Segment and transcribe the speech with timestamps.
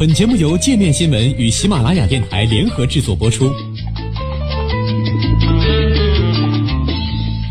[0.00, 3.52] 本节目由界面新闻与喜马拉雅电台联合制作播出。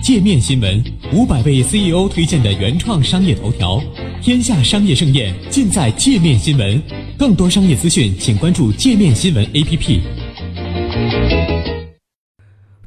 [0.02, 0.84] 界面新闻
[1.14, 3.80] 五百位 CEO 推荐的原创商业头条，
[4.20, 6.82] 天下商业盛宴尽在界面新闻。
[7.20, 10.00] 更多商业资讯，请关注界面新闻 APP。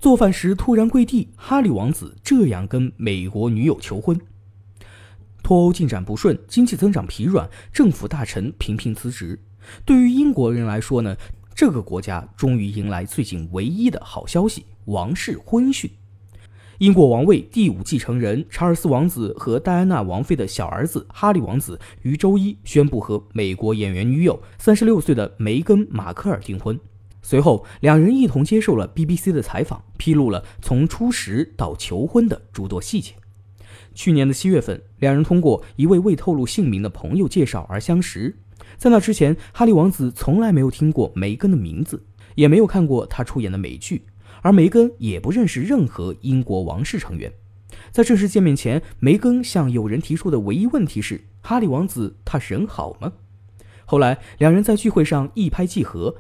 [0.00, 4.18] 做饭时突然跪地，哈利王子这样跟美国女友求婚。
[5.52, 9.38] 脱欧进展不顺，经济增长疲软，政府大臣频频辞职。
[9.84, 11.14] 对于英国人来说呢，
[11.54, 15.90] 这个国家终于迎来最近唯一的好消息——王室婚讯。
[16.78, 26.80] 英国王位第五继承人查尔斯王子和戴安娜王妃的小儿子哈利王子于周一宣布和美国演员女友三十六岁的梅根·马克尔订婚。
[27.20, 33.12] 随后，两人一同接受了 BBC 的采访，披露了从初识到求婚的诸多细节。
[33.94, 38.36] 去年的七月份，两人通过一位未透露姓名的朋友介绍而相识。
[38.76, 44.02] 在那之前，哈利王子从来没有听过梅根的名字，也没有看过她出演的美剧，
[44.40, 47.32] 而梅根也不认识任何英国王室成员。
[47.90, 53.12] 在正式见面前，梅根向友人提出的唯一问题是：“哈利王子他人好吗？”
[53.84, 56.16] 后来，两人在聚会上一拍即合，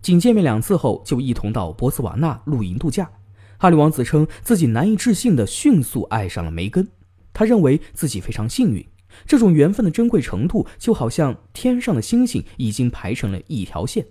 [0.00, 3.10] 仅见面两次后就一同到博茨瓦纳露营度假。
[3.58, 6.88] 哈利王子称自己难以置信地迅速爱上了梅根，
[7.32, 8.84] 他认为自己非常幸运。
[9.26, 14.06] 这种缘分的珍贵程度，就好像天上的星星已经排成了一条线。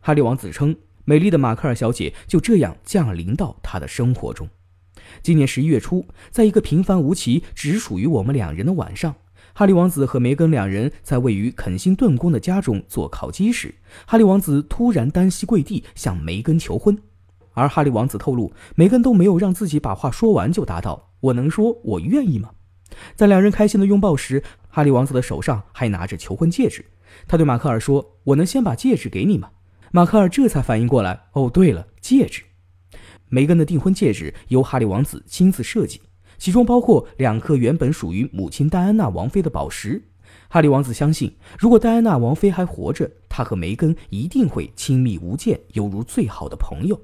[0.00, 4.48] 哈利王子称，美丽的马克尔小姐就这样降临到他的生活中。
[5.22, 9.14] 今年十一月初，在一个平凡无奇、只属于我们两人的晚上，
[9.52, 13.74] 哈利王子和梅根两人在位于肯辛顿宫的家中做烤鸡时，
[14.06, 16.96] 哈利王子突然单膝跪地向梅根求婚。
[17.52, 22.50] 而哈利王子透露，梅根都没有让自己把话说完，就答道：“我能说我愿意吗？”
[23.16, 26.84] 在两人开心的拥抱时，哈利王子的手上还拿着求婚戒指。
[27.26, 29.50] 他对马克尔说：“我能先把戒指给你吗？”
[29.92, 32.42] 马克尔这才反应过来：“哦，对了，戒指。”
[33.28, 36.00] 梅根的订婚戒指由哈利王子亲自设计，
[36.36, 40.02] 其中包括两颗原本属于母亲戴安娜王妃的宝石。
[40.48, 47.00] 哈利王子相信，如果戴安娜王妃还活着，他和梅根一定会亲密无间，犹如最好的朋友。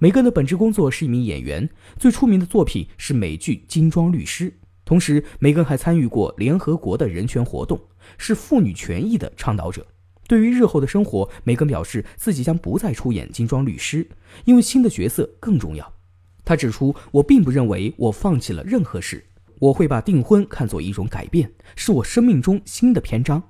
[0.00, 4.48] 梅根的本职工作是一名演员，最出名的作品是美剧《金装律师》。
[4.84, 7.80] 同时，梅根还参与过联合国的人权活动，
[8.16, 9.84] 是妇女权益的倡导者。
[10.28, 14.08] 对于日后的生活，梅根表示自己将不再出演金装律师，
[14.44, 15.92] 因为新的角色更重要。
[16.44, 19.26] 他指出：“我并不认为我放弃了任何事，
[19.58, 23.42] 我会把订婚看作一种改变，是我生命中新的篇章。”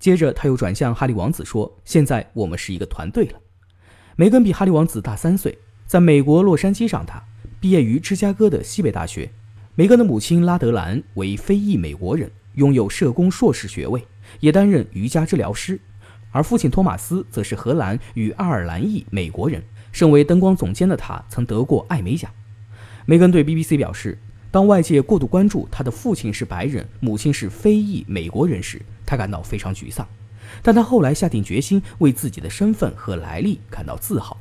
[0.00, 3.38] 接着，他又转向哈利王子说：“现在我们是一个团队了。”
[4.16, 5.56] 梅根比哈利王子大三岁，
[5.92, 7.22] 在美国洛杉矶长大，
[7.60, 9.30] 毕业于芝加哥的西北大学。
[9.74, 14.02] 梅根的母亲拉德兰为非裔美国人，拥有社工硕士学位，
[14.40, 15.76] 也担任瑜伽治疗师；
[16.30, 19.62] 而父亲托马斯则是荷兰与爱尔兰裔美国人。
[19.92, 22.30] 身为灯光总监的他曾得过艾美奖。
[23.04, 24.16] 梅根对 BBC 表示，
[24.50, 30.08] 当外界过度关注他的父亲是白人，母亲是非裔美国人时，他感到非常沮丧。
[30.62, 34.34] 但他后来下定决心为自己的身份和来历感到自豪。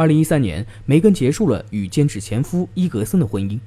[0.00, 3.60] 二零一三年，梅根结束了与监制前夫伊格森的婚姻。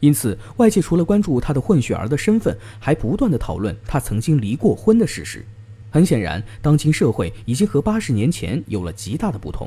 [0.00, 5.42] 因此，外界除了关注他的混血儿的身份，还不断的讨论他曾经离过婚的事实。
[5.90, 9.66] 很显然，当今社会已经和八十年前有了极大的不同。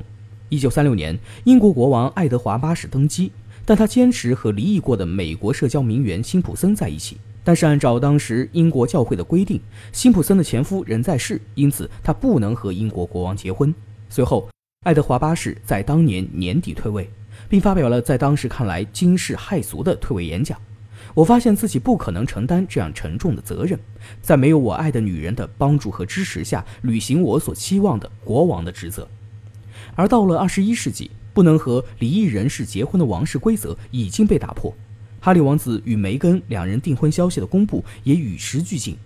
[0.49, 3.31] 一九三六年，英国国王爱德华八世登基，
[3.65, 7.17] 但他坚持和离异过的美国社交名媛辛普森在一起。
[7.43, 9.59] 但是，按照当时英国教会的规定，
[9.91, 13.73] 辛普森的前夫仍在世，因此他不能和英国国王结婚。
[14.07, 14.47] 随后，
[14.85, 17.09] 爱德华八世在当年年底退位。
[17.47, 20.59] 并发表了在当时看来惊世骇俗的退位演讲。
[21.13, 23.79] 我发现自己不可能承担这样沉重的责任，
[24.21, 29.07] 在没有我爱的女人的帮助和支持下，履行我所期望的国王的职责。
[29.95, 34.73] 而到了二十一世纪，不能和离异人士结婚的王室规则已经被打破。
[35.19, 38.97] 哈利王子与梅根两人订婚消息的公布也与时俱进，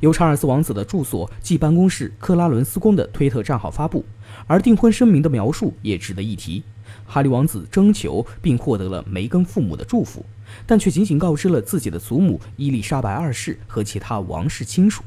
[0.00, 4.04] 由查尔斯王子的住所即办公室克拉伦斯宫的推特账号发布，
[4.46, 6.62] 而订婚声明的描述也值得一提。
[7.06, 10.24] 哈利王子征求并获得了梅根父母的祝福，
[10.66, 15.02] 但却仅仅告知了自己的祖母伊丽莎白二世和其他王室亲属。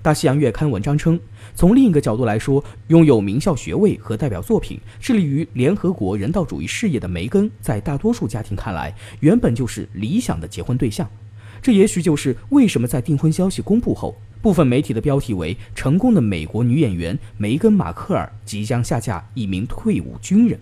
[0.00, 1.18] 大西洋月刊文章称，
[1.56, 11.08] 从另一个角度来说，拥有名校学位和代表作品，致力于联合国人道主义事业的梅根，在大多数家庭看来，原本就是理想的结婚对象。
[11.62, 20.58] 这也许就是为什么在订婚消息公布后，部分媒体的标题为“成功的美国女演员梅根·马克尔即将下嫁一名退伍军人”。